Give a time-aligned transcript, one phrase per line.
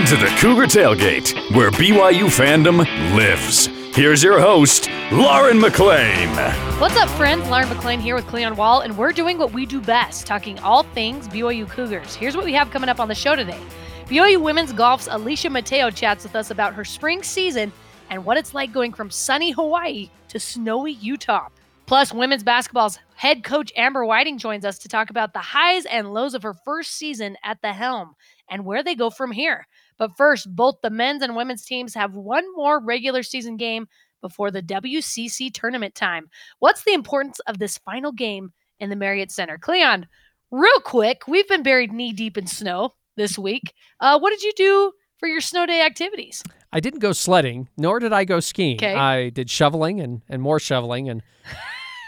[0.00, 2.78] into the Cougar Tailgate, where BYU fandom
[3.14, 3.66] lives.
[3.94, 6.34] Here's your host, Lauren McLean.
[6.80, 7.46] What's up, friends?
[7.50, 10.84] Lauren McLean here with Cleon Wall, and we're doing what we do best, talking all
[10.84, 12.14] things BYU Cougars.
[12.14, 13.60] Here's what we have coming up on the show today.
[14.06, 17.70] BYU Women's Golf's Alicia Mateo chats with us about her spring season
[18.08, 21.48] and what it's like going from sunny Hawaii to snowy Utah.
[21.84, 26.14] Plus, women's basketball's head coach Amber Whiting joins us to talk about the highs and
[26.14, 28.14] lows of her first season at the helm
[28.48, 29.66] and where they go from here.
[30.00, 33.86] But first, both the men's and women's teams have one more regular season game
[34.22, 36.30] before the WCC tournament time.
[36.58, 39.58] What's the importance of this final game in the Marriott Center?
[39.58, 40.06] Cleon,
[40.50, 43.74] real quick, we've been buried knee deep in snow this week.
[44.00, 46.42] Uh, what did you do for your snow day activities?
[46.72, 48.78] I didn't go sledding, nor did I go skiing.
[48.78, 48.94] Okay.
[48.94, 51.22] I did shoveling and, and more shoveling and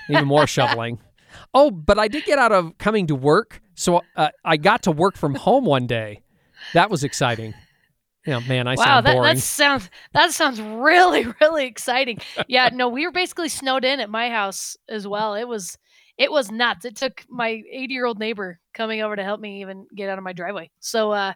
[0.09, 0.98] even more shoveling.
[1.53, 3.61] Oh, but I did get out of coming to work.
[3.75, 6.22] So uh, I got to work from home one day.
[6.72, 7.53] That was exciting.
[8.27, 9.34] Yeah, man, I wow, sound that, boring.
[9.34, 12.19] that sounds that sounds really really exciting.
[12.47, 15.34] Yeah, no, we were basically snowed in at my house as well.
[15.34, 15.77] It was
[16.19, 16.84] it was nuts.
[16.84, 20.19] It took my 80 year old neighbor coming over to help me even get out
[20.19, 20.70] of my driveway.
[20.78, 21.33] So, uh,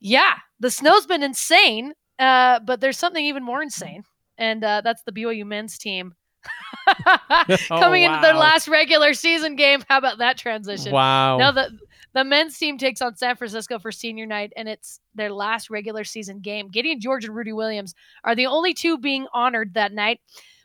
[0.00, 1.92] yeah, the snow's been insane.
[2.18, 4.04] Uh, but there's something even more insane,
[4.38, 6.14] and uh, that's the BYU men's team
[7.68, 9.82] coming into their last regular season game.
[9.88, 10.92] How about that transition?
[10.92, 11.38] Wow.
[11.38, 11.70] Now the
[12.14, 16.04] the men's team takes on San Francisco for senior night, and it's their last regular
[16.04, 16.68] season game.
[16.68, 20.20] Gideon George and Rudy Williams are the only two being honored that night.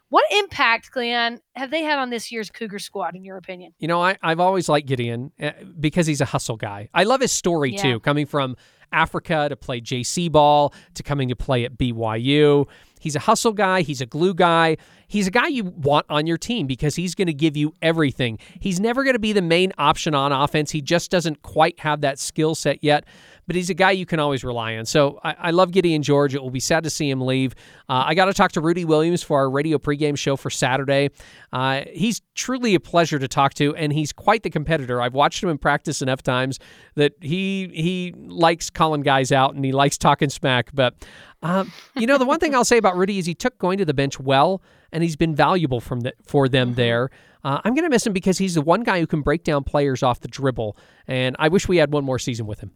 [0.10, 3.74] What impact, Cleon, have they had on this year's Cougar squad, in your opinion?
[3.78, 6.88] You know, I, I've always liked Gideon uh, because he's a hustle guy.
[6.94, 7.82] I love his story Yeah.
[7.82, 8.56] too, coming from
[8.94, 12.68] Africa to play JC ball to coming to play at BYU.
[13.00, 13.82] He's a hustle guy.
[13.82, 14.78] He's a glue guy.
[15.08, 18.40] He's a guy you want on your team because he's going to give you everything.
[18.60, 20.72] He's never going to be the main option on offense.
[20.72, 23.06] He just doesn't quite have that skill set yet,
[23.48, 24.86] but he's a guy you can always rely on.
[24.86, 26.36] So I, I love Gideon George.
[26.36, 27.56] It will be sad to see him leave.
[27.90, 31.10] Uh, I got to talk to Rudy Williams for our radio pregame show for Saturday.
[31.54, 35.02] Uh, he's truly a pleasure to talk to, and he's quite the competitor.
[35.02, 36.60] I've watched him in practice enough times
[36.96, 40.70] that he he likes calling guys out and he likes talking smack.
[40.74, 41.08] But
[41.42, 43.86] um, you know, the one thing I'll say about Rudy is he took going to
[43.86, 47.10] the bench well, and he's been valuable from the, for them there.
[47.44, 49.64] Uh, I'm going to miss him because he's the one guy who can break down
[49.64, 50.76] players off the dribble,
[51.08, 52.72] and I wish we had one more season with him.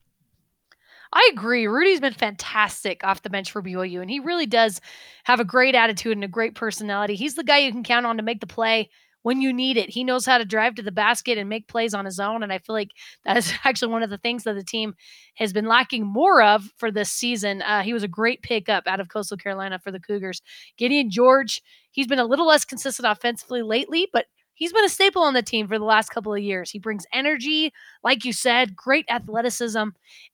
[1.14, 1.68] I agree.
[1.68, 4.80] Rudy's been fantastic off the bench for BYU, and he really does
[5.26, 7.16] have a great attitude and a great personality.
[7.16, 8.90] He's the guy you can count on to make the play
[9.24, 9.90] when you need it.
[9.90, 12.54] He knows how to drive to the basket and make plays on his own, and
[12.54, 12.92] I feel like
[13.26, 14.94] that is actually one of the things that the team
[15.36, 17.62] has been lacking more of for this season.
[17.62, 20.42] Uh, he was a great pickup out of Coastal Carolina for the Cougars.
[20.78, 21.62] Gideon George,
[21.92, 24.28] he's been a little less consistent offensively lately, but
[24.62, 26.70] he's been a staple on the team for the last couple of years.
[26.70, 27.74] He brings energy,
[28.04, 29.80] like you said, great athleticism,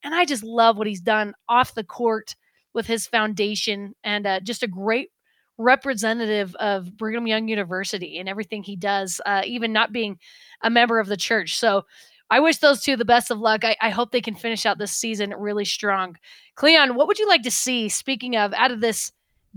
[0.03, 2.35] and I just love what he's done off the court
[2.73, 5.11] with his foundation and uh, just a great
[5.57, 10.19] representative of Brigham Young University and everything he does, uh, even not being
[10.61, 11.57] a member of the church.
[11.57, 11.85] So
[12.29, 13.63] I wish those two the best of luck.
[13.63, 16.17] I, I hope they can finish out this season really strong.
[16.55, 19.13] Cleon, what would you like to see, speaking of, out of this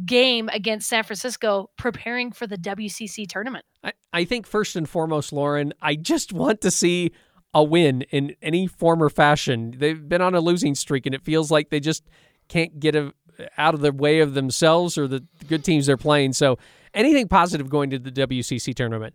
[0.06, 3.64] game against San Francisco, preparing for the WCC tournament?
[3.82, 7.12] I, I think first and foremost, Lauren, I just want to see
[7.54, 9.74] a win in any form or fashion.
[9.76, 12.04] They've been on a losing streak, and it feels like they just
[12.48, 13.12] can't get a,
[13.56, 16.32] out of the way of themselves or the good teams they're playing.
[16.32, 16.58] So
[16.94, 19.14] anything positive going to the WCC tournament.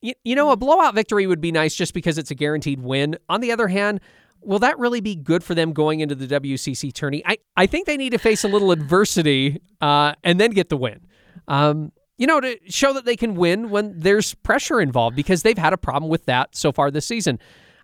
[0.00, 3.16] You, you know, a blowout victory would be nice just because it's a guaranteed win.
[3.28, 4.00] On the other hand,
[4.42, 7.22] will that really be good for them going into the WCC tourney?
[7.24, 10.76] I, I think they need to face a little adversity uh, and then get the
[10.76, 11.06] win.
[11.48, 15.58] Um, you know, to show that they can win when there's pressure involved because they've
[15.58, 17.38] had a problem with that so far this season.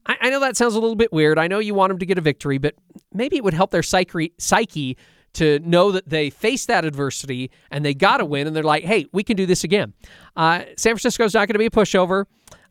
[0.07, 1.39] I, I know that sounds a little bit weird.
[1.39, 2.75] I know you want them to get a victory, but
[3.13, 4.97] maybe it would help their psyche, psyche
[5.35, 8.85] to know that they face that adversity and they got to win, and they're like,
[8.85, 9.93] hey, we can do this again.
[10.37, 12.25] Uh, San Francisco's not going to be a pushover.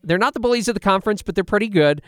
[0.04, 2.02] They're not the bullies of the conference, but they're pretty good.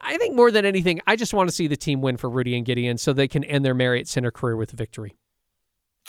[0.00, 2.56] I think more than anything, I just want to see the team win for Rudy
[2.56, 5.16] and Gideon so they can end their Marriott Center career with a victory.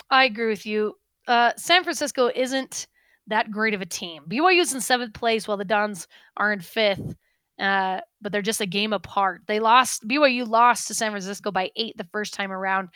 [0.10, 0.96] I agree with you.
[1.28, 2.88] Uh, San Francisco isn't
[3.28, 4.24] that great of a team.
[4.28, 7.16] BYU's in seventh place while the Dons are in fifth,
[7.60, 9.42] uh, but they're just a game apart.
[9.48, 10.08] They lost.
[10.08, 12.90] BYU lost to San Francisco by eight the first time around.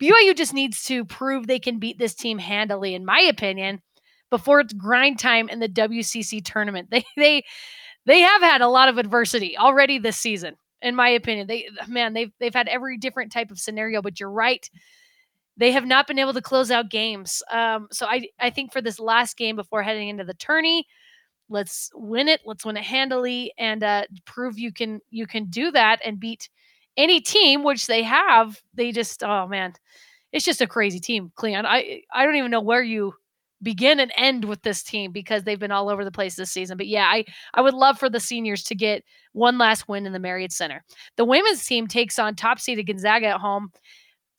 [0.00, 3.80] BYU just needs to prove they can beat this team handily, in my opinion,
[4.30, 6.88] before it's grind time in the WCC tournament.
[6.90, 7.44] They they
[8.04, 11.46] they have had a lot of adversity already this season, in my opinion.
[11.46, 14.68] They man, they've they've had every different type of scenario, but you're right
[15.56, 17.42] they have not been able to close out games.
[17.50, 20.86] Um, so I I think for this last game before heading into the tourney,
[21.48, 22.40] let's win it.
[22.44, 26.48] Let's win it handily and uh, prove you can you can do that and beat
[26.96, 28.60] any team, which they have.
[28.74, 29.74] They just oh man,
[30.32, 31.66] it's just a crazy team, Cleon.
[31.66, 33.14] I I don't even know where you
[33.62, 36.76] begin and end with this team because they've been all over the place this season.
[36.76, 40.12] But yeah, I I would love for the seniors to get one last win in
[40.12, 40.84] the Marriott Center.
[41.16, 43.70] The women's team takes on top seeded Gonzaga at home.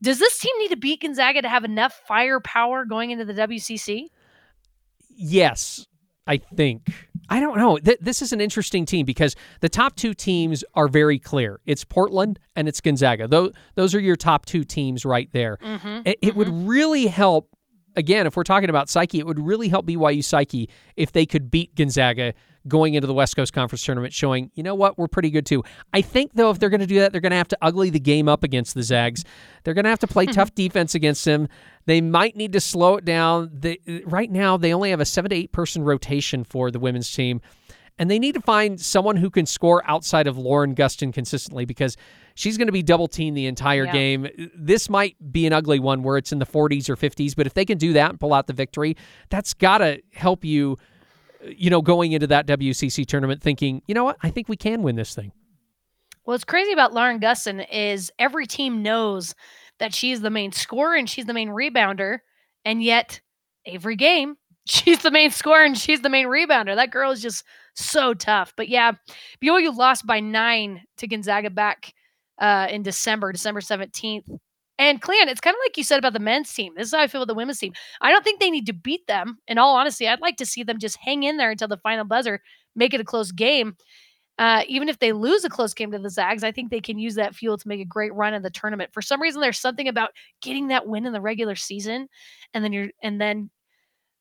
[0.03, 4.07] Does this team need to beat Gonzaga to have enough firepower going into the WCC?
[5.09, 5.87] Yes,
[6.27, 6.89] I think.
[7.29, 7.77] I don't know.
[7.77, 11.61] Th- this is an interesting team because the top two teams are very clear.
[11.65, 13.29] It's Portland and it's Gonzaga.
[13.29, 15.57] Those those are your top two teams right there.
[15.63, 16.67] Mm-hmm, It, it would mm-hmm.
[16.67, 17.49] really help.
[17.95, 21.51] Again, if we're talking about Psyche, it would really help BYU Psyche if they could
[21.51, 22.33] beat Gonzaga
[22.67, 25.63] going into the West Coast Conference tournament, showing, you know what, we're pretty good too.
[25.93, 27.89] I think, though, if they're going to do that, they're going to have to ugly
[27.89, 29.25] the game up against the Zags.
[29.63, 30.31] They're going to have to play hmm.
[30.31, 31.49] tough defense against them.
[31.85, 33.49] They might need to slow it down.
[33.53, 37.11] They, right now, they only have a seven to eight person rotation for the women's
[37.11, 37.41] team.
[37.99, 41.95] And they need to find someone who can score outside of Lauren Gustin consistently because
[42.35, 43.91] she's going to be double teamed the entire Yeah.
[43.91, 44.27] game.
[44.55, 47.53] This might be an ugly one where it's in the 40s or 50s, but if
[47.53, 48.95] they can do that and pull out the victory,
[49.29, 50.77] that's got to help you,
[51.45, 54.81] you know, going into that WCC tournament thinking, you know what, I think we can
[54.81, 55.31] win this thing.
[56.23, 59.35] What's crazy about Lauren Gustin is every team knows
[59.79, 62.19] that she's the main scorer and she's the main rebounder,
[62.63, 63.19] and yet
[63.65, 66.75] every game she's the main scorer and she's the main rebounder.
[66.75, 67.43] That girl is just
[67.75, 68.53] so tough.
[68.55, 68.93] But yeah,
[69.43, 71.93] BYU lost by nine to Gonzaga back
[72.39, 74.27] uh, in December, December seventeenth.
[74.79, 76.73] And Cleon, it's kind of like you said about the men's team.
[76.75, 77.73] This is how I feel with the women's team.
[78.01, 79.37] I don't think they need to beat them.
[79.47, 82.05] In all honesty, I'd like to see them just hang in there until the final
[82.05, 82.41] buzzer,
[82.75, 83.75] make it a close game.
[84.39, 86.97] Uh, even if they lose a close game to the Zags, I think they can
[86.97, 88.91] use that fuel to make a great run in the tournament.
[88.91, 90.09] For some reason, there's something about
[90.41, 92.09] getting that win in the regular season,
[92.53, 93.51] and then you're, and then,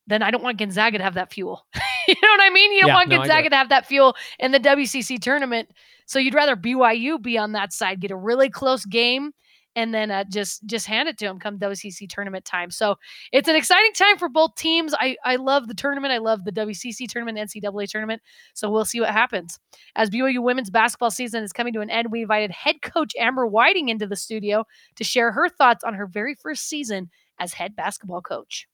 [0.07, 1.67] then I don't want Gonzaga to have that fuel.
[2.33, 2.73] you know what I mean?
[2.73, 5.71] You don't Yeah, want no, Gonzaga to have that fuel in the WCC tournament.
[6.07, 9.33] So you'd rather BYU be on that side, get a really close game,
[9.75, 12.71] and then uh, just just hand it to them come WCC tournament time.
[12.71, 12.97] So
[13.33, 14.95] it's an exciting time for both teams.
[14.99, 16.13] I I love the tournament.
[16.13, 18.23] I love the WCC tournament, NCAA tournament.
[18.55, 19.59] So we'll see what happens.
[19.97, 23.47] As BYU women's basketball season is coming to an end, we invited head coach Amber
[23.47, 24.65] Whiting into the studio
[24.97, 28.67] to share her thoughts on her very first season as head basketball coach.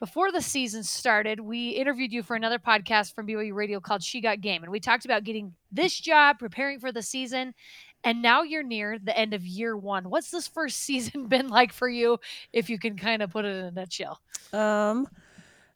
[0.00, 4.20] Before the season started, we interviewed you for another podcast from BYU Radio called She
[4.20, 4.62] Got Game.
[4.62, 7.54] And we talked about getting this job, preparing for the season.
[8.02, 10.10] And now you're near the end of year one.
[10.10, 12.18] What's this first season been like for you,
[12.52, 14.20] if you can kind of put it in a nutshell?
[14.52, 15.08] Um,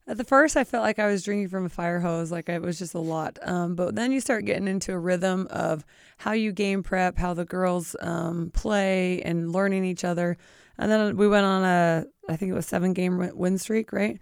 [0.09, 2.33] at the first, I felt like I was drinking from a fire hose.
[2.33, 3.39] Like it was just a lot.
[3.43, 5.85] Um, but then you start getting into a rhythm of
[6.17, 10.37] how you game prep, how the girls um, play, and learning each other.
[10.79, 14.19] And then we went on a, I think it was seven game win- streak, right?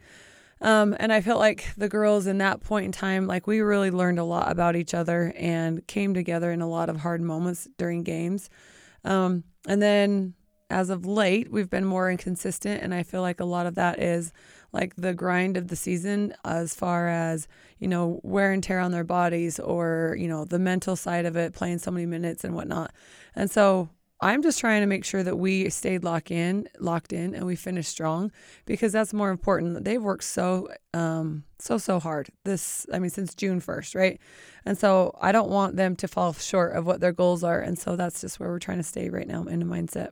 [0.61, 3.91] Um, and I felt like the girls in that point in time, like we really
[3.91, 7.69] learned a lot about each other and came together in a lot of hard moments
[7.77, 8.49] during games.
[9.05, 10.35] Um, and then
[10.71, 12.83] as of late, we've been more inconsistent.
[12.83, 14.33] And I feel like a lot of that is
[14.73, 17.47] like the grind of the season as far as,
[17.79, 21.37] you know, wear and tear on their bodies or, you know, the mental side of
[21.37, 22.93] it, playing so many minutes and whatnot.
[23.35, 27.35] And so I'm just trying to make sure that we stayed locked in, locked in,
[27.35, 28.33] and we finished strong
[28.65, 29.85] because that's more important.
[29.85, 32.31] They've worked so, um, so so hard.
[32.45, 34.19] This, I mean, since June first, right?
[34.65, 37.79] And so I don't want them to fall short of what their goals are, and
[37.79, 40.11] so that's just where we're trying to stay right now in the mindset.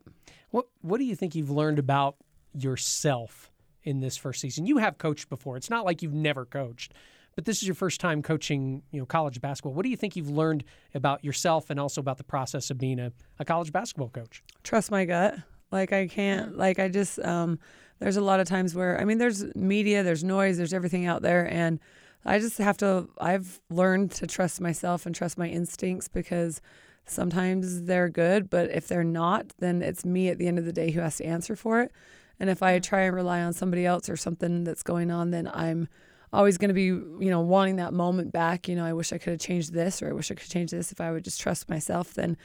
[0.50, 2.16] What What do you think you've learned about
[2.52, 3.50] yourself
[3.84, 4.66] in this first season?
[4.66, 5.56] You have coached before.
[5.56, 6.92] It's not like you've never coached,
[7.34, 9.72] but this is your first time coaching, you know, college basketball.
[9.74, 10.64] What do you think you've learned
[10.94, 14.42] about yourself and also about the process of being a, a college basketball coach?
[14.62, 15.36] trust my gut.
[15.70, 17.58] Like I can't like I just um
[17.98, 21.22] there's a lot of times where I mean there's media, there's noise, there's everything out
[21.22, 21.80] there and
[22.24, 26.60] I just have to I've learned to trust myself and trust my instincts because
[27.06, 30.72] sometimes they're good, but if they're not, then it's me at the end of the
[30.72, 31.92] day who has to answer for it.
[32.40, 35.48] And if I try and rely on somebody else or something that's going on, then
[35.52, 35.88] I'm
[36.34, 38.68] always going to be, you know, wanting that moment back.
[38.68, 40.70] You know, I wish I could have changed this or I wish I could change
[40.70, 40.92] this.
[40.92, 42.36] If I would just trust myself, then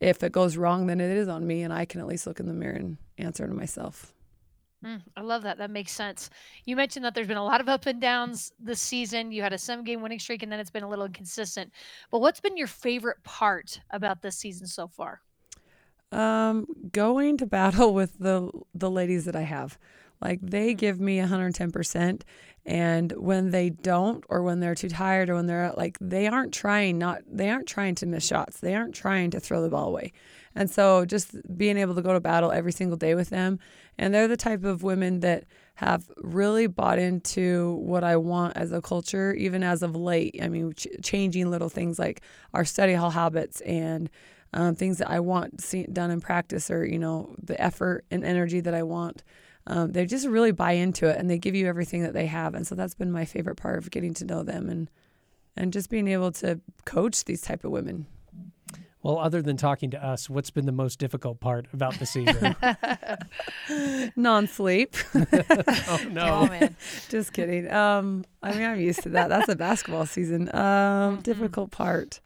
[0.00, 2.40] if it goes wrong, then it is on me, and I can at least look
[2.40, 4.12] in the mirror and answer to myself.
[4.84, 5.58] Mm, I love that.
[5.58, 6.28] That makes sense.
[6.64, 9.32] You mentioned that there's been a lot of up and downs this season.
[9.32, 11.72] You had a seven game winning streak, and then it's been a little inconsistent.
[12.10, 15.22] But what's been your favorite part about this season so far?
[16.12, 19.78] Um, going to battle with the the ladies that I have,
[20.20, 22.24] like they give me 110 percent,
[22.64, 26.52] and when they don't, or when they're too tired, or when they're like they aren't
[26.52, 29.88] trying not they aren't trying to miss shots, they aren't trying to throw the ball
[29.88, 30.12] away,
[30.54, 33.58] and so just being able to go to battle every single day with them,
[33.98, 35.44] and they're the type of women that
[35.76, 40.38] have really bought into what I want as a culture, even as of late.
[40.42, 42.22] I mean, ch- changing little things like
[42.54, 44.08] our study hall habits and
[44.54, 48.24] um, things that I want see, done in practice, or you know, the effort and
[48.24, 49.22] energy that I want.
[49.66, 52.54] Um, they just really buy into it, and they give you everything that they have,
[52.54, 54.90] and so that's been my favorite part of getting to know them and
[55.56, 58.06] and just being able to coach these type of women.
[59.02, 62.56] Well, other than talking to us, what's been the most difficult part about the season?
[64.16, 64.96] Non-sleep.
[65.14, 66.26] oh no.
[66.26, 66.76] Oh man.
[67.08, 67.70] Just kidding.
[67.72, 69.28] Um, I mean, I'm used to that.
[69.28, 70.52] That's a basketball season.
[70.54, 72.20] Um, difficult part.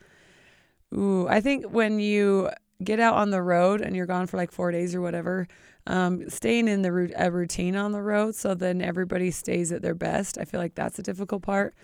[0.97, 2.49] Ooh, I think when you
[2.83, 5.49] get out on the road and you're gone for like four days or whatever,
[5.87, 9.83] um, staying in the root, a routine on the road, so then everybody stays at
[9.83, 10.39] their best.
[10.39, 11.75] I feel like that's a difficult part,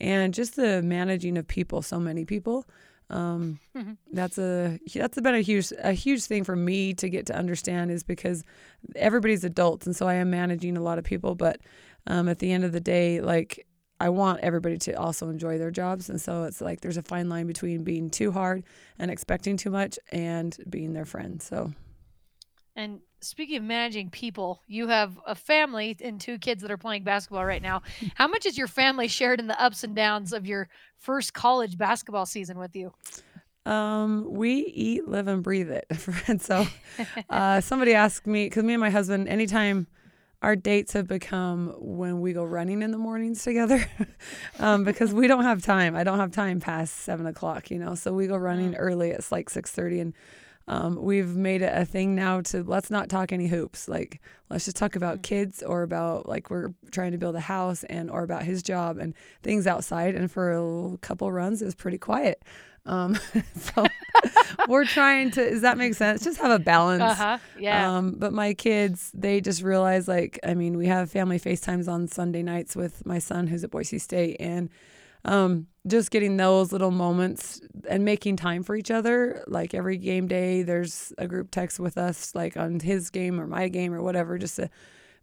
[0.00, 2.66] and just the managing of people, so many people.
[3.10, 3.58] Um,
[4.12, 7.90] that's a that's been a huge a huge thing for me to get to understand
[7.90, 8.42] is because
[8.96, 11.60] everybody's adults and so I am managing a lot of people but
[12.06, 13.66] um, at the end of the day like
[14.00, 17.28] I want everybody to also enjoy their jobs and so it's like there's a fine
[17.28, 18.64] line between being too hard
[18.98, 21.70] and expecting too much and being their friend so
[22.74, 27.04] And speaking of managing people, you have a family and two kids that are playing
[27.04, 27.82] basketball right now.
[28.14, 31.76] How much is your family shared in the ups and downs of your first college
[31.76, 32.92] basketball season with you?
[33.64, 35.86] Um, we eat, live, and breathe it.
[36.26, 36.66] and so,
[37.30, 39.86] uh, somebody asked me because me and my husband, anytime
[40.40, 43.84] our dates have become when we go running in the mornings together,
[44.58, 45.94] um, because we don't have time.
[45.94, 47.94] I don't have time past seven o'clock, you know.
[47.94, 49.10] So we go running early.
[49.10, 50.14] It's like six thirty, and
[50.68, 53.88] um, we've made it a thing now to let's not talk any hoops.
[53.88, 57.84] Like let's just talk about kids or about like we're trying to build a house
[57.84, 60.14] and or about his job and things outside.
[60.14, 62.42] And for a couple runs, it was pretty quiet.
[62.86, 63.18] Um,
[63.56, 63.86] so
[64.68, 65.50] we're trying to.
[65.50, 66.22] Does that make sense?
[66.22, 67.02] Just have a balance.
[67.02, 67.38] Uh huh.
[67.58, 67.96] Yeah.
[67.96, 72.08] Um, but my kids, they just realize like, I mean, we have family FaceTimes on
[72.08, 74.70] Sunday nights with my son who's at Boise State, and
[75.24, 79.44] um, just getting those little moments and making time for each other.
[79.46, 83.46] Like every game day, there's a group text with us, like on his game or
[83.46, 84.70] my game or whatever, just to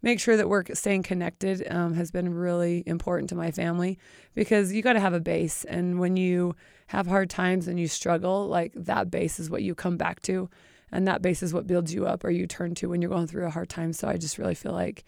[0.02, 3.98] make sure that we're staying connected um, has been really important to my family
[4.34, 5.66] because you got to have a base.
[5.66, 6.56] And when you
[6.88, 10.50] have hard times and you struggle, like that base is what you come back to.
[10.92, 13.28] And that base is what builds you up or you turn to when you're going
[13.28, 13.94] through a hard time.
[13.94, 15.04] So I just really feel like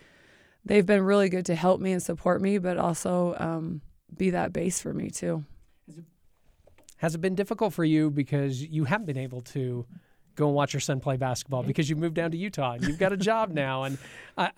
[0.63, 3.81] they've been really good to help me and support me, but also um,
[4.15, 5.45] be that base for me too.
[6.97, 9.87] Has it been difficult for you because you haven't been able to
[10.35, 12.99] go and watch your son play basketball because you've moved down to Utah and you've
[12.99, 13.83] got a job now?
[13.83, 13.97] And
[14.37, 14.49] uh,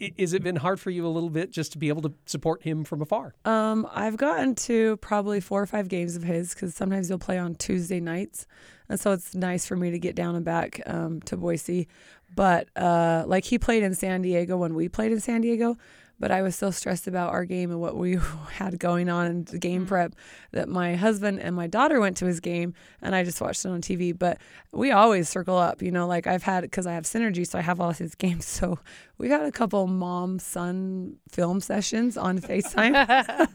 [0.00, 2.62] is it been hard for you a little bit just to be able to support
[2.62, 3.34] him from afar?
[3.44, 7.38] Um, I've gotten to probably four or five games of his because sometimes he'll play
[7.38, 8.46] on Tuesday nights,
[8.88, 11.88] and so it's nice for me to get down and back um, to Boise.
[12.34, 15.76] But uh, like he played in San Diego when we played in San Diego,
[16.18, 18.18] but I was so stressed about our game and what we
[18.52, 19.88] had going on in the game mm-hmm.
[19.88, 20.14] prep
[20.52, 23.68] that my husband and my daughter went to his game and I just watched it
[23.68, 24.16] on TV.
[24.16, 24.38] But
[24.72, 27.62] we always circle up, you know, like I've had because I have synergy, so I
[27.62, 28.46] have all his games.
[28.46, 28.78] So
[29.18, 33.48] we've had a couple mom son film sessions on FaceTime,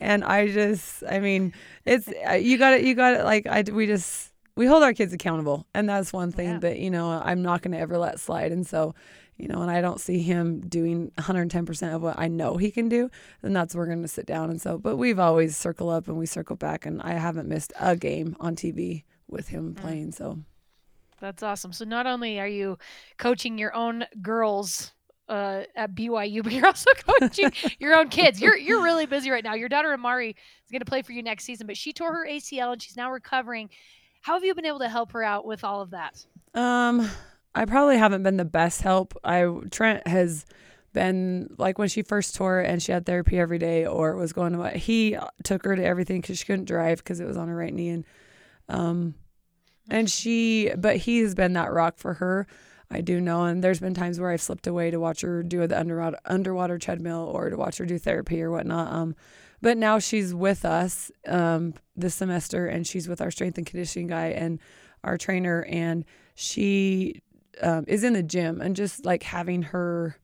[0.00, 1.52] and I just, I mean,
[1.84, 3.24] it's uh, you got it, you got it.
[3.24, 6.58] Like I, we just we hold our kids accountable, and that's one thing Yeah.
[6.58, 8.52] that you know I'm not going to ever let slide.
[8.52, 8.94] And so
[9.40, 12.88] you know, and I don't see him doing 110% of what I know he can
[12.88, 13.10] do,
[13.42, 14.50] then that's where we're going to sit down.
[14.50, 17.72] And so, but we've always circle up and we circle back, and I haven't missed
[17.80, 20.12] a game on TV with him playing.
[20.12, 20.38] So,
[21.20, 21.72] That's awesome.
[21.72, 22.78] So not only are you
[23.18, 24.92] coaching your own girls
[25.28, 28.40] uh, at BYU, but you're also coaching your own kids.
[28.40, 29.54] You're you're really busy right now.
[29.54, 32.26] Your daughter Amari is going to play for you next season, but she tore her
[32.28, 33.70] ACL and she's now recovering.
[34.22, 36.26] How have you been able to help her out with all of that?
[36.54, 37.08] um,
[37.54, 39.14] I probably haven't been the best help.
[39.24, 40.46] I Trent has
[40.92, 44.52] been like when she first tore and she had therapy every day or was going
[44.52, 47.48] to what he took her to everything because she couldn't drive because it was on
[47.48, 48.04] her right knee and
[48.68, 49.14] um
[49.88, 52.46] and she but he has been that rock for her
[52.90, 55.64] i do know and there's been times where i've slipped away to watch her do
[55.66, 59.14] the underwater underwater treadmill or to watch her do therapy or whatnot um
[59.62, 64.08] but now she's with us um this semester and she's with our strength and conditioning
[64.08, 64.58] guy and
[65.04, 66.04] our trainer and
[66.34, 67.22] she
[67.62, 70.16] um, is in the gym and just like having her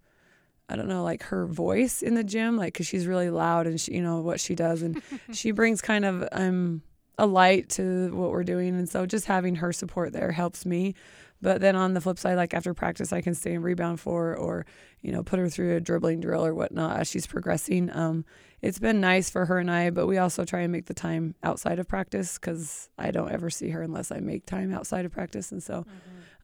[0.69, 3.81] I don't know, like her voice in the gym, like because she's really loud and
[3.81, 5.01] she, you know what she does, and
[5.33, 6.83] she brings kind of um
[7.19, 10.95] a light to what we're doing, and so just having her support there helps me.
[11.43, 14.29] But then on the flip side, like after practice, I can stay and rebound for
[14.29, 14.67] her, or
[15.03, 17.91] you know put her through a dribbling drill or whatnot as she's progressing.
[17.95, 18.25] Um,
[18.63, 21.35] it's been nice for her and I, but we also try and make the time
[21.43, 25.13] outside of practice because I don't ever see her unless I make time outside of
[25.13, 25.87] practice, and so.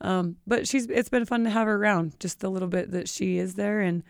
[0.01, 3.09] Um, but she's it's been fun to have her around just a little bit that
[3.09, 4.03] she is there and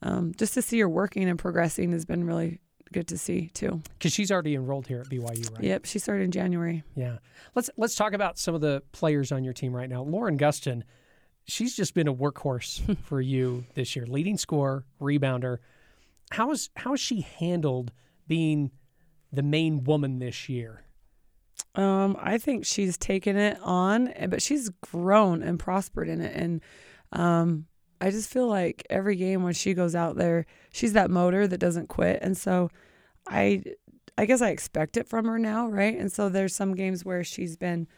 [0.00, 2.60] um, just to see her working and progressing has been really
[2.94, 3.82] good to see too.
[3.98, 5.64] Because she's already enrolled here at BYU, right?
[5.64, 6.84] Yep, she started in January.
[6.94, 7.18] Yeah.
[7.54, 10.02] Let's let's talk about some of the players on your team right now.
[10.02, 10.84] Lauren Gustin,
[11.44, 15.58] she's just been a workhorse for you this year, leading scorer, rebounder.
[16.30, 17.92] How is how has she handled
[18.28, 18.70] being
[19.32, 20.84] the main woman this year?
[21.74, 26.36] Um, I think she's taken it on, eh, but she's grown and prospered in it.
[26.36, 26.60] And
[27.10, 27.66] um,
[28.00, 31.58] I just feel like every game when she goes out there, she's that motor that
[31.58, 32.18] doesn't quit.
[32.22, 32.70] And so
[33.26, 33.62] I
[34.16, 35.98] I guess I expect it from her now, right?
[35.98, 37.88] And so there's some games where she's been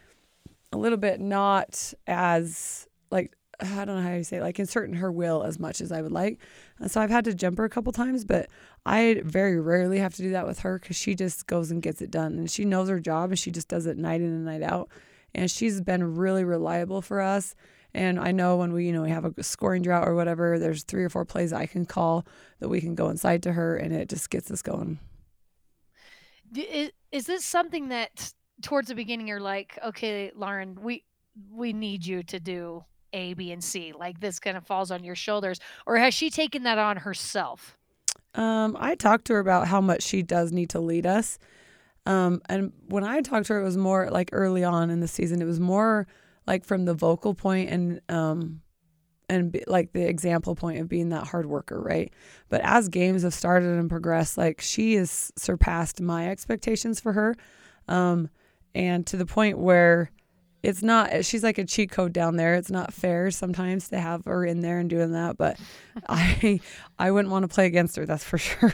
[0.71, 4.95] a little bit not as like I don't know how you say it, like inserting
[4.95, 6.39] her will as much as I would like.
[6.79, 8.49] And so I've had to jump her a couple times, but
[8.85, 12.01] I very rarely have to do that with her because she just goes and gets
[12.01, 12.37] it done.
[12.37, 14.89] And she knows her job and she just does it night in and night out.
[15.33, 17.55] And she's been really reliable for us.
[17.97, 20.83] And I know when we, you know, we have a scoring drought or whatever, there's
[20.83, 22.27] three or four plays I can call
[22.59, 24.99] that we can go inside to her and it just gets us going.
[26.55, 31.03] Is, is this something that towards the beginning you're like, okay, Lauren, we
[31.51, 33.93] we need you to do A, B, and C.
[33.97, 37.77] Like this kind of falls on your shoulders, or has she taken that on herself?
[38.35, 41.39] Um, I talked to her about how much she does need to lead us.
[42.05, 45.07] Um, and when I talked to her, it was more like early on in the
[45.07, 45.41] season.
[45.41, 46.07] It was more
[46.47, 48.61] like from the vocal point and um,
[49.29, 52.13] and be, like the example point of being that hard worker, right?
[52.49, 57.35] But as games have started and progressed, like she has surpassed my expectations for her,
[57.87, 58.29] um,
[58.73, 60.11] and to the point where
[60.63, 64.25] it's not she's like a cheat code down there it's not fair sometimes to have
[64.25, 65.57] her in there and doing that but
[66.09, 66.59] i
[66.97, 68.73] i wouldn't want to play against her that's for sure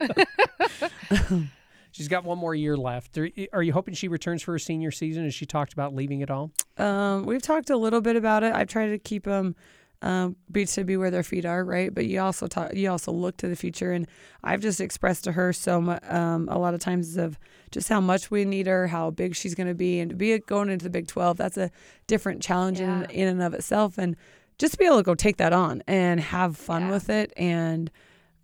[1.92, 4.90] she's got one more year left are, are you hoping she returns for her senior
[4.90, 8.42] season has she talked about leaving it all um, we've talked a little bit about
[8.42, 9.54] it i've tried to keep them
[10.02, 11.94] um, be to be where their feet are, right?
[11.94, 14.08] But you also talk, you also look to the future, and
[14.42, 17.38] I've just expressed to her so much, um, a lot of times of
[17.70, 20.36] just how much we need her, how big she's going to be, and to be
[20.40, 21.70] going into the Big Twelve, that's a
[22.08, 23.04] different challenge yeah.
[23.04, 24.16] in in and of itself, and
[24.58, 26.90] just to be able to go take that on and have fun yeah.
[26.90, 27.88] with it, and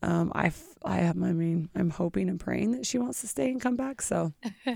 [0.03, 0.53] um, I
[0.85, 3.77] I have, I mean, I'm hoping and praying that she wants to stay and come
[3.77, 4.01] back.
[4.01, 4.33] So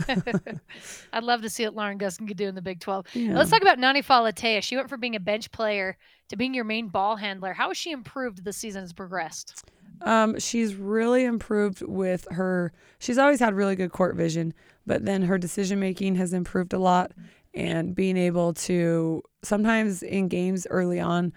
[1.13, 3.07] I'd love to see what Lauren Gustin could do in the Big 12.
[3.15, 3.37] Yeah.
[3.37, 4.63] Let's talk about Nani Falatea.
[4.63, 5.97] She went from being a bench player
[6.29, 7.53] to being your main ball handler.
[7.53, 9.65] How has she improved the season has progressed?
[10.03, 12.73] Um, she's really improved with her.
[12.99, 14.53] She's always had really good court vision,
[14.87, 17.13] but then her decision making has improved a lot,
[17.55, 21.33] and being able to sometimes in games early on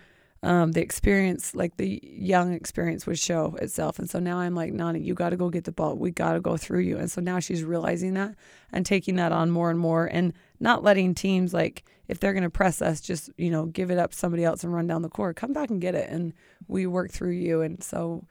[0.45, 3.97] um, the experience, like the young experience, would show itself.
[3.97, 5.95] And so now I'm like, Nani, you got to go get the ball.
[5.95, 6.97] We got to go through you.
[6.97, 8.35] And so now she's realizing that
[8.71, 12.43] and taking that on more and more and not letting teams, like, if they're going
[12.43, 15.09] to press us, just, you know, give it up somebody else and run down the
[15.09, 15.35] court.
[15.35, 16.09] Come back and get it.
[16.09, 16.33] And
[16.67, 17.61] we work through you.
[17.61, 18.23] And so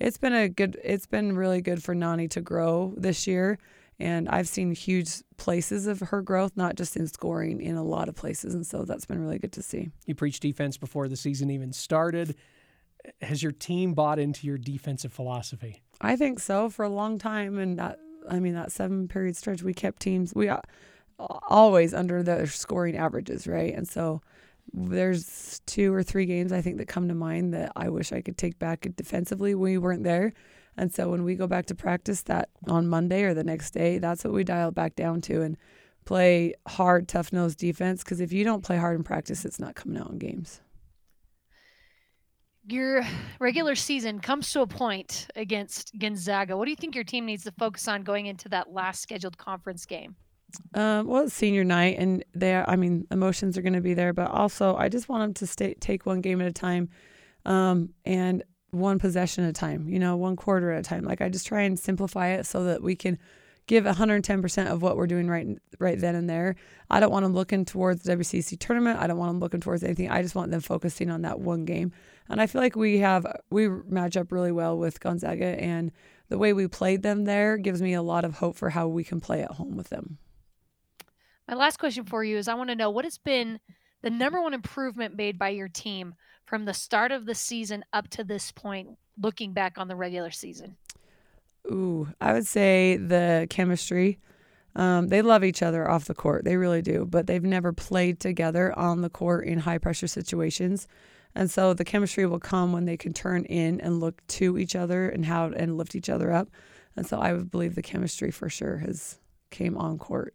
[0.00, 3.58] it's been a good, it's been really good for Nani to grow this year.
[4.00, 8.08] And I've seen huge places of her growth, not just in scoring, in a lot
[8.08, 8.54] of places.
[8.54, 9.90] And so that's been really good to see.
[10.06, 12.36] You preached defense before the season even started.
[13.22, 15.82] Has your team bought into your defensive philosophy?
[16.00, 17.58] I think so for a long time.
[17.58, 17.98] And that,
[18.30, 20.60] I mean, that seven period stretch, we kept teams, we uh,
[21.18, 23.74] always under the scoring averages, right?
[23.74, 24.20] And so
[24.72, 28.20] there's two or three games I think that come to mind that I wish I
[28.20, 29.54] could take back defensively.
[29.54, 30.34] We weren't there.
[30.78, 33.98] And so when we go back to practice that on Monday or the next day,
[33.98, 35.56] that's what we dial back down to and
[36.04, 38.02] play hard, tough nosed defense.
[38.02, 40.60] Because if you don't play hard in practice, it's not coming out in games.
[42.70, 43.02] Your
[43.40, 46.56] regular season comes to a point against Gonzaga.
[46.56, 49.38] What do you think your team needs to focus on going into that last scheduled
[49.38, 50.16] conference game?
[50.74, 54.12] Um, well, it's senior night, and there, I mean, emotions are going to be there,
[54.12, 56.88] but also I just want them to stay, take one game at a time.
[57.44, 61.04] Um, and one possession at a time, you know, one quarter at a time.
[61.04, 63.18] Like I just try and simplify it so that we can
[63.66, 65.46] give 110% of what we're doing right
[65.78, 66.56] right then and there.
[66.90, 68.98] I don't want them looking towards the WCC tournament.
[68.98, 70.10] I don't want them looking towards anything.
[70.10, 71.92] I just want them focusing on that one game.
[72.28, 75.92] And I feel like we have we match up really well with Gonzaga and
[76.28, 79.04] the way we played them there gives me a lot of hope for how we
[79.04, 80.18] can play at home with them.
[81.46, 83.60] My last question for you is I want to know what has been
[84.02, 86.14] the number one improvement made by your team
[86.48, 88.88] from the start of the season up to this point,
[89.20, 90.76] looking back on the regular season?
[91.70, 94.18] Ooh, I would say the chemistry.
[94.74, 96.44] Um, they love each other off the court.
[96.44, 100.88] They really do, but they've never played together on the court in high pressure situations.
[101.34, 104.74] And so the chemistry will come when they can turn in and look to each
[104.74, 106.48] other and how and lift each other up.
[106.96, 109.18] And so I would believe the chemistry for sure has
[109.50, 110.34] came on court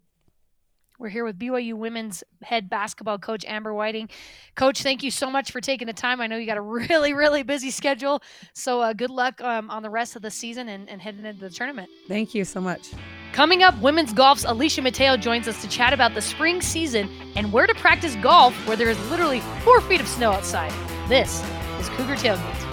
[1.03, 4.07] We're here with BYU women's head basketball coach Amber Whiting.
[4.55, 6.21] Coach, thank you so much for taking the time.
[6.21, 8.23] I know you got a really, really busy schedule.
[8.53, 11.41] So uh, good luck um, on the rest of the season and, and heading into
[11.41, 11.89] the tournament.
[12.07, 12.91] Thank you so much.
[13.33, 17.51] Coming up, women's golf's Alicia Mateo joins us to chat about the spring season and
[17.51, 20.71] where to practice golf where there is literally four feet of snow outside.
[21.09, 21.43] This
[21.81, 22.72] is Cougar Tailgate.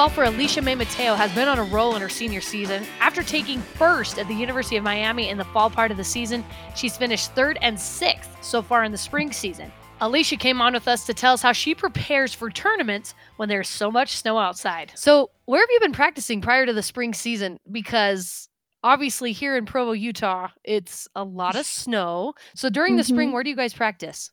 [0.00, 2.86] Golfer Alicia May Mateo has been on a roll in her senior season.
[3.00, 6.42] After taking first at the University of Miami in the fall part of the season,
[6.74, 9.70] she's finished third and sixth so far in the spring season.
[10.00, 13.68] Alicia came on with us to tell us how she prepares for tournaments when there's
[13.68, 14.90] so much snow outside.
[14.94, 17.58] So, where have you been practicing prior to the spring season?
[17.70, 18.48] Because
[18.82, 22.32] obviously, here in Provo, Utah, it's a lot of snow.
[22.54, 23.32] So, during the spring, Mhm.
[23.34, 24.30] where do you guys practice?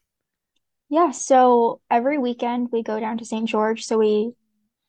[0.87, 3.49] Yeah, so every weekend we go down to St.
[3.49, 3.83] George.
[3.83, 4.31] So we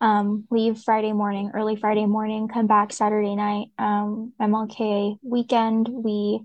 [0.00, 3.68] um, leave Friday morning, early Friday morning, come back Saturday night.
[3.78, 6.40] Um, MLK weekend, we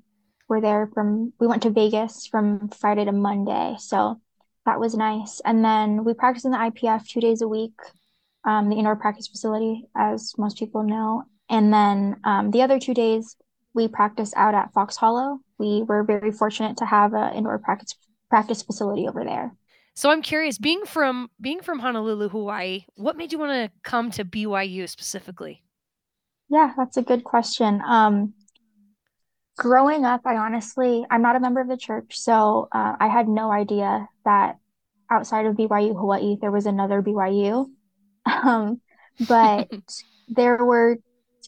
[0.49, 3.75] were there from, we went to Vegas from Friday to Monday.
[3.79, 4.19] So
[4.65, 5.41] that was nice.
[5.45, 7.73] And then we practice in the IPF two days a week,
[8.45, 11.23] um, the indoor practice facility, as most people know.
[11.49, 13.35] And then um, the other two days
[13.73, 15.39] we practice out at Fox Hollow.
[15.57, 17.95] We were very fortunate to have an indoor practice
[18.29, 19.53] practice facility over there.
[19.95, 24.09] So I'm curious, being from being from Honolulu, Hawaii, what made you want to come
[24.11, 25.63] to BYU specifically?
[26.49, 27.81] Yeah, that's a good question.
[27.85, 28.33] Um,
[29.57, 33.27] growing up, I honestly, I'm not a member of the church, so uh, I had
[33.27, 34.57] no idea that
[35.09, 37.69] outside of BYU Hawaii, there was another BYU.
[38.25, 38.81] Um,
[39.27, 39.69] but
[40.27, 40.97] there were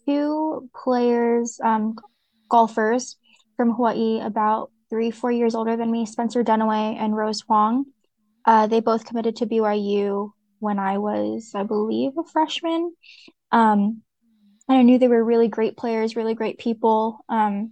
[0.06, 1.96] two players, um,
[2.50, 3.18] golfers
[3.58, 7.86] from Hawaii, about three, four years older than me, Spencer Dunaway and Rose Huang.
[8.46, 12.94] Uh, they both committed to BYU when I was, I believe, a freshman.
[13.52, 14.02] Um,
[14.68, 17.72] and I knew they were really great players, really great people, um,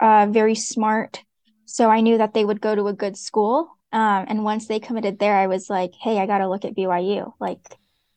[0.00, 1.22] uh, very smart.
[1.64, 3.78] So I knew that they would go to a good school.
[3.92, 6.74] Um, and once they committed there, I was like, hey, I got to look at
[6.74, 7.32] BYU.
[7.40, 7.60] Like,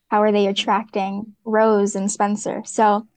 [0.10, 2.64] how are they attracting Rose and Spencer?
[2.66, 3.08] So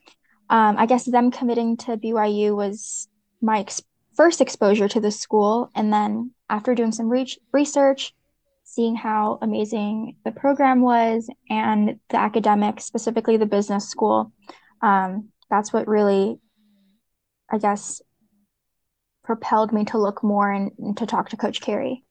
[0.50, 3.08] um, I guess them committing to BYU was
[3.40, 3.82] my ex-
[4.16, 5.70] first exposure to the school.
[5.74, 8.12] And then after doing some re- research,
[8.70, 14.30] seeing how amazing the program was and the academics, specifically the business school,
[14.82, 16.38] um, that's what really,
[17.50, 18.02] I guess,
[19.24, 22.04] propelled me to look more and, and to talk to Coach Carrie.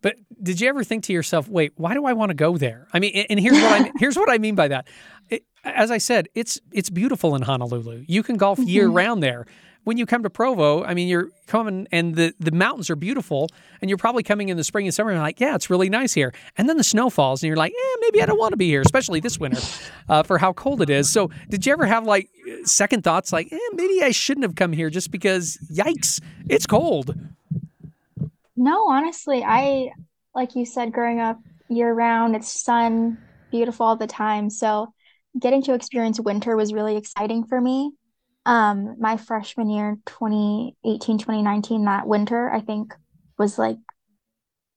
[0.00, 2.86] But did you ever think to yourself, "Wait, why do I want to go there?"
[2.94, 4.88] I mean, and here's what I here's what I mean by that.
[5.28, 8.04] It, as I said, it's it's beautiful in Honolulu.
[8.06, 8.94] You can golf year Mhm.
[8.94, 9.46] round there.
[9.88, 13.48] When you come to Provo, I mean, you're coming and the the mountains are beautiful,
[13.80, 16.12] and you're probably coming in the spring and summer and like, yeah, it's really nice
[16.12, 16.34] here.
[16.58, 18.66] And then the snow falls, and you're like, eh, maybe I don't want to be
[18.66, 19.62] here, especially this winter,
[20.10, 21.08] uh, for how cold it is.
[21.08, 22.28] So, did you ever have like
[22.64, 26.20] second thoughts, like, eh, maybe I shouldn't have come here just because, yikes,
[26.50, 27.14] it's cold.
[28.56, 29.92] No, honestly, I,
[30.34, 33.16] like you said, growing up year round, it's sun,
[33.50, 34.50] beautiful all the time.
[34.50, 34.92] So
[35.40, 37.92] getting to experience winter was really exciting for me.
[38.46, 42.94] Um, my freshman year, 2018, 2019, that winter, I think
[43.38, 43.78] was like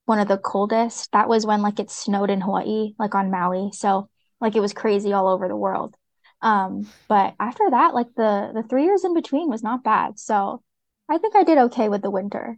[0.06, 1.12] one of the coldest.
[1.14, 3.72] That was when like it snowed in Hawaii, like on Maui.
[3.72, 5.96] So like it was crazy all over the world.
[6.42, 10.20] Um, but after that, like the the three years in between was not bad.
[10.20, 10.64] So
[11.10, 12.58] I think I did okay with the winter.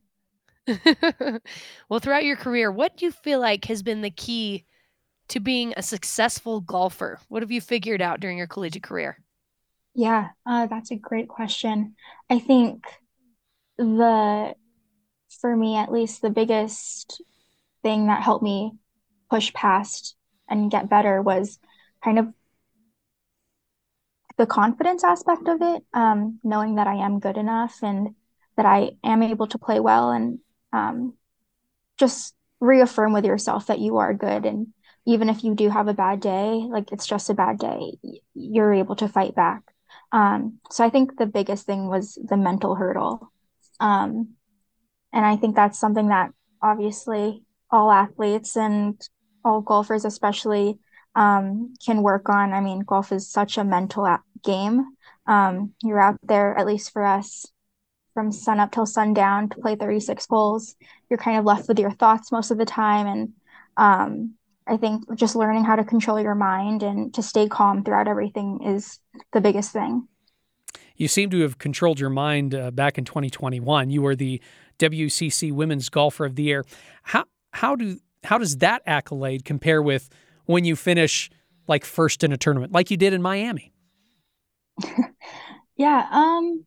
[1.89, 4.65] well, throughout your career, what do you feel like has been the key
[5.29, 7.19] to being a successful golfer?
[7.27, 9.22] What have you figured out during your collegiate career?
[9.95, 11.95] Yeah, uh, that's a great question.
[12.29, 12.83] I think
[13.77, 14.55] the,
[15.41, 17.21] for me at least, the biggest
[17.83, 18.73] thing that helped me
[19.29, 20.15] push past
[20.49, 21.59] and get better was
[22.03, 22.27] kind of
[24.37, 28.15] the confidence aspect of it, um, knowing that I am good enough and
[28.57, 30.39] that I am able to play well and
[30.71, 31.13] um,
[31.97, 34.45] just reaffirm with yourself that you are good.
[34.45, 34.69] And
[35.07, 37.97] even if you do have a bad day, like it's just a bad day,
[38.35, 39.72] you're able to fight back.
[40.13, 43.31] Um, so I think the biggest thing was the mental hurdle.
[43.79, 44.35] Um,
[45.11, 49.01] and I think that's something that obviously all athletes and
[49.43, 50.77] all golfers especially
[51.15, 52.53] um, can work on.
[52.53, 54.07] I mean, golf is such a mental
[54.43, 54.85] game.
[55.25, 57.45] Um, you're out there, at least for us,
[58.13, 60.75] from sun up till sundown to play 36 holes.
[61.09, 63.07] You're kind of left with your thoughts most of the time.
[63.07, 63.33] And
[63.77, 64.35] um,
[64.67, 68.63] I think just learning how to control your mind and to stay calm throughout everything
[68.63, 68.99] is
[69.33, 70.07] the biggest thing.
[70.95, 73.89] You seem to have controlled your mind uh, back in 2021.
[73.89, 74.41] You were the
[74.79, 76.65] WCC Women's Golfer of the Year.
[77.03, 80.09] How how do how does that accolade compare with
[80.45, 81.29] when you finish
[81.67, 83.73] like first in a tournament, like you did in Miami?
[85.77, 86.65] yeah, um,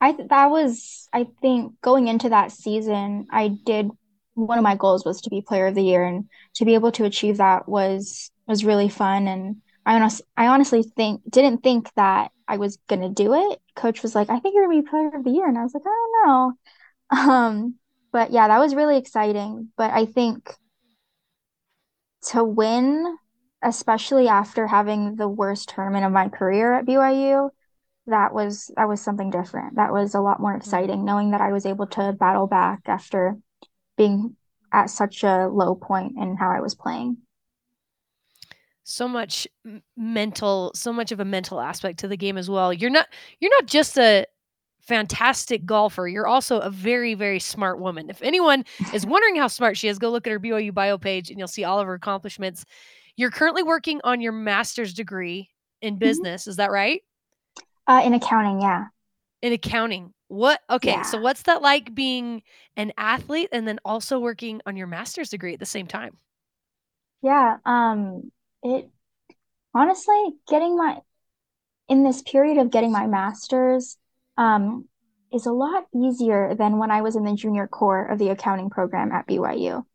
[0.00, 3.90] I th- that was I think going into that season, I did
[4.34, 6.92] one of my goals was to be Player of the Year, and to be able
[6.92, 9.28] to achieve that was was really fun.
[9.28, 13.60] And I honestly, I honestly think didn't think that I was gonna do it.
[13.76, 15.74] Coach was like, "I think you're gonna be Player of the Year," and I was
[15.74, 16.52] like, "I don't know."
[17.10, 17.76] Um,
[18.12, 19.72] but yeah, that was really exciting.
[19.76, 20.56] But I think
[22.30, 23.18] to win,
[23.62, 27.50] especially after having the worst tournament of my career at BYU,
[28.06, 29.76] that was that was something different.
[29.76, 33.36] That was a lot more exciting, knowing that I was able to battle back after
[33.96, 34.36] being
[34.72, 37.18] at such a low point in how I was playing.
[38.82, 39.48] So much
[39.96, 42.72] mental, so much of a mental aspect to the game as well.
[42.72, 43.06] You're not
[43.40, 44.26] you're not just a
[44.84, 46.06] fantastic golfer.
[46.06, 48.10] You're also a very, very smart woman.
[48.10, 51.30] If anyone is wondering how smart she is, go look at her BYU bio page
[51.30, 52.64] and you'll see all of her accomplishments.
[53.16, 56.00] You're currently working on your master's degree in mm-hmm.
[56.00, 56.42] business.
[56.42, 56.50] Mm-hmm.
[56.50, 57.02] Is that right?
[57.86, 58.86] Uh, in accounting, yeah.
[59.42, 60.12] In accounting.
[60.28, 60.60] What?
[60.70, 60.92] Okay.
[60.92, 61.02] Yeah.
[61.02, 62.42] So, what's that like being
[62.76, 66.16] an athlete and then also working on your master's degree at the same time?
[67.22, 67.58] Yeah.
[67.64, 68.30] Um,
[68.62, 68.90] it
[69.74, 70.98] honestly, getting my,
[71.88, 73.98] in this period of getting my master's,
[74.36, 74.86] um,
[75.32, 78.70] is a lot easier than when I was in the junior core of the accounting
[78.70, 79.84] program at BYU.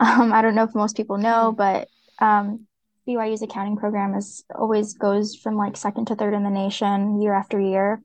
[0.00, 1.56] Um, I don't know if most people know, hmm.
[1.56, 2.66] but um,
[3.06, 7.32] BYU's accounting program is always goes from like second to third in the nation year
[7.32, 8.02] after year,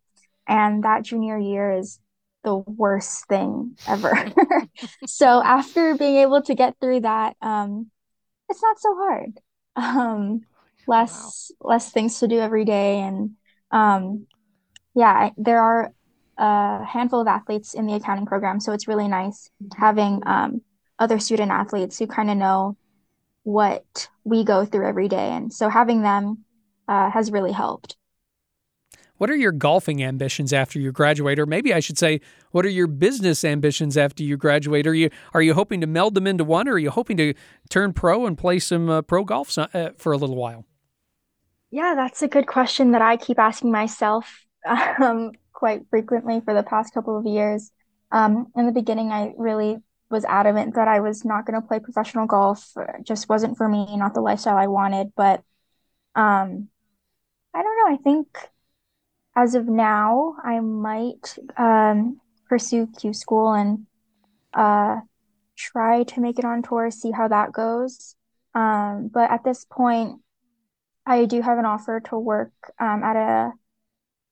[0.50, 2.00] and that junior year is
[2.44, 4.32] the worst thing ever.
[5.06, 7.90] so after being able to get through that, um,
[8.50, 9.40] it's not so hard.
[9.76, 10.42] Um,
[10.88, 11.70] less wow.
[11.76, 13.32] less things to do every day, and
[13.72, 14.26] um,
[14.96, 15.94] yeah, there are
[16.38, 20.62] a handful of athletes in the accounting program, so it's really nice having um,
[20.98, 22.76] other student athletes who kind of know
[23.44, 26.44] what we go through every day, and so having them
[26.88, 27.96] uh, has really helped.
[29.20, 32.70] What are your golfing ambitions after you graduate, or maybe I should say, what are
[32.70, 34.88] your business ambitions after you graduate?
[34.88, 37.34] Are you are you hoping to meld them into one, or are you hoping to
[37.70, 40.66] turn pro and play some uh, pro golf uh, for a little while?
[41.70, 44.46] Yeah, that's a good question that I keep asking myself
[45.02, 47.72] um, quite frequently for the past couple of years.
[48.14, 49.80] Um, in the beginning, I really
[50.10, 52.72] was adamant that I was not going to play professional golf.
[52.78, 55.12] It just wasn't for me, not the lifestyle I wanted.
[55.16, 55.44] But
[56.16, 56.70] um,
[57.54, 57.94] I don't know.
[57.94, 58.28] I think
[59.40, 63.86] as of now, I might um, pursue Q school and
[64.54, 64.98] uh,
[65.56, 68.16] try to make it on tour, see how that goes.
[68.54, 70.20] Um, but at this point,
[71.06, 73.52] I do have an offer to work um, at a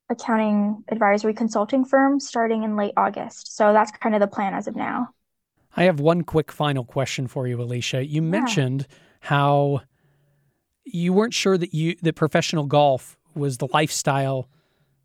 [0.09, 3.55] accounting advisory consulting firm starting in late August.
[3.55, 5.09] So that's kind of the plan as of now.
[5.75, 8.05] I have one quick final question for you, Alicia.
[8.05, 8.29] You yeah.
[8.29, 8.87] mentioned
[9.21, 9.81] how
[10.83, 14.49] you weren't sure that you that professional golf was the lifestyle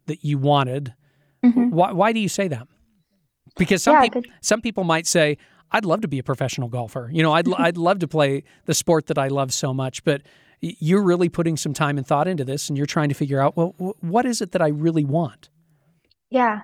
[0.07, 0.95] that you wanted.
[1.45, 1.71] Mm-hmm.
[1.71, 2.69] Why, why do you say that?
[3.57, 5.37] Because some yeah, people some people might say,
[5.71, 8.75] "I'd love to be a professional golfer." You know, I'd I'd love to play the
[8.75, 10.23] sport that I love so much, but
[10.63, 13.57] you're really putting some time and thought into this and you're trying to figure out
[13.57, 15.51] well what is it that i really want
[16.31, 16.61] yeah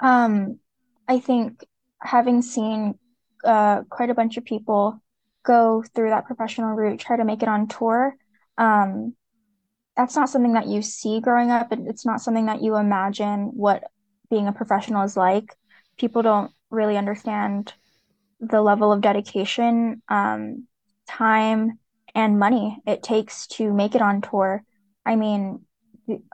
[0.00, 0.58] um,
[1.06, 1.64] i think
[2.00, 2.98] having seen
[3.44, 5.00] uh, quite a bunch of people
[5.44, 8.16] go through that professional route try to make it on tour
[8.56, 9.14] um,
[9.96, 13.50] that's not something that you see growing up and it's not something that you imagine
[13.54, 13.84] what
[14.30, 15.54] being a professional is like
[15.98, 17.72] people don't really understand
[18.40, 20.66] the level of dedication um,
[21.06, 21.78] time
[22.14, 24.62] and money it takes to make it on tour.
[25.04, 25.64] I mean,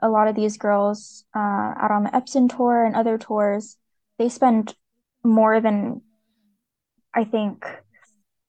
[0.01, 3.77] a lot of these girls uh, out on the Epson tour and other tours,
[4.17, 4.75] they spend
[5.23, 6.01] more than
[7.13, 7.65] I think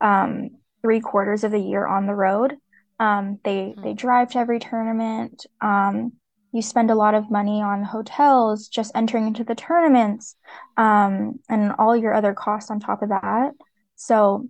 [0.00, 0.50] um,
[0.82, 2.56] three quarters of the year on the road.
[3.02, 3.82] Um, they mm-hmm.
[3.82, 5.46] they drive to every tournament.
[5.60, 6.12] Um,
[6.52, 10.36] you spend a lot of money on hotels just entering into the tournaments,
[10.76, 13.52] um, and all your other costs on top of that.
[13.96, 14.48] So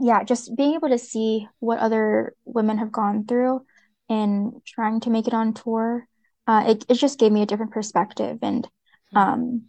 [0.00, 3.64] yeah, just being able to see what other women have gone through
[4.08, 6.08] in trying to make it on tour,
[6.46, 8.38] uh, it, it just gave me a different perspective.
[8.42, 8.66] And
[9.12, 9.18] hmm.
[9.18, 9.62] um,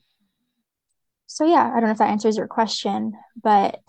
[1.28, 3.82] so, yeah, I don't know if that answers your question, but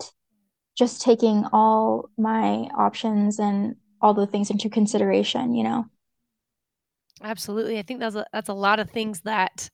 [0.77, 5.85] just taking all my options and all the things into consideration, you know?
[7.23, 7.79] Absolutely.
[7.79, 9.69] I think that's a, that's a lot of things that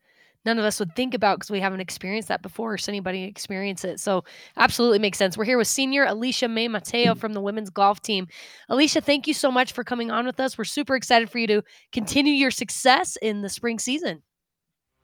[0.46, 3.24] none of us would think about because we haven't experienced that before or seen anybody
[3.24, 4.00] experience it.
[4.00, 4.24] So
[4.56, 5.36] absolutely makes sense.
[5.36, 8.28] We're here with senior Alicia May Mateo from the women's golf team.
[8.70, 10.58] Alicia, thank you so much for coming on with us.
[10.58, 14.22] We're super excited for you to continue your success in the spring season.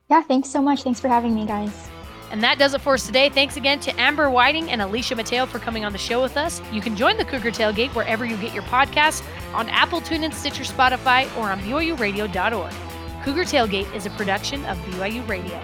[0.08, 0.84] Yeah, thanks so much.
[0.84, 1.90] Thanks for having me, guys.
[2.36, 3.30] And that does it for us today.
[3.30, 6.62] Thanks again to Amber Whiting and Alicia Mateo for coming on the show with us.
[6.70, 10.66] You can join the Cougar Tailgate wherever you get your podcasts on Apple, TuneIn, Stitcher,
[10.66, 12.74] Spotify, or on BYURadio.org.
[13.24, 15.62] Cougar Tailgate is a production of BYU Radio.